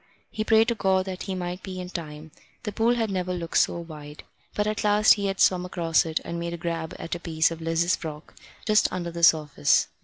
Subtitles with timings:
[0.31, 2.31] He prayed to God that he might be in time.
[2.63, 4.23] The pool had never looked so wide.
[4.55, 7.51] But at last he had swum across it and made a grab at a piece
[7.51, 8.33] of Liz's frock
[8.65, 9.89] just under the surface.